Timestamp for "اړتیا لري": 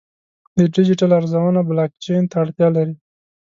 2.43-2.95